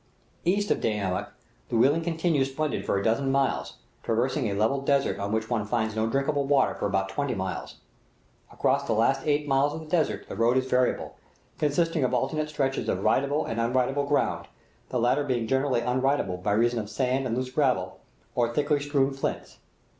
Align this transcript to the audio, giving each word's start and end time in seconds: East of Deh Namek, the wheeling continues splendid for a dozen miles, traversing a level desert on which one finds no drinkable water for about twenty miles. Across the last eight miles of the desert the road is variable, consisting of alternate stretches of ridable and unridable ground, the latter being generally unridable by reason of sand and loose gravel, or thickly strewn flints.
East 0.45 0.71
of 0.71 0.81
Deh 0.81 0.97
Namek, 0.99 1.27
the 1.69 1.77
wheeling 1.77 2.01
continues 2.01 2.49
splendid 2.49 2.87
for 2.87 2.97
a 2.97 3.03
dozen 3.03 3.31
miles, 3.31 3.77
traversing 4.01 4.49
a 4.49 4.55
level 4.55 4.81
desert 4.81 5.19
on 5.19 5.31
which 5.31 5.47
one 5.47 5.63
finds 5.63 5.95
no 5.95 6.07
drinkable 6.09 6.45
water 6.47 6.73
for 6.73 6.87
about 6.87 7.09
twenty 7.09 7.35
miles. 7.35 7.75
Across 8.51 8.87
the 8.87 8.93
last 8.95 9.21
eight 9.27 9.47
miles 9.47 9.75
of 9.75 9.79
the 9.81 9.85
desert 9.85 10.27
the 10.27 10.35
road 10.35 10.57
is 10.57 10.65
variable, 10.65 11.17
consisting 11.59 12.03
of 12.03 12.15
alternate 12.15 12.49
stretches 12.49 12.89
of 12.89 13.03
ridable 13.03 13.45
and 13.45 13.61
unridable 13.61 14.07
ground, 14.07 14.47
the 14.89 14.97
latter 14.99 15.23
being 15.23 15.45
generally 15.45 15.81
unridable 15.81 16.37
by 16.37 16.53
reason 16.53 16.79
of 16.79 16.89
sand 16.89 17.27
and 17.27 17.37
loose 17.37 17.51
gravel, 17.51 17.99
or 18.33 18.51
thickly 18.51 18.79
strewn 18.79 19.13
flints. 19.13 19.59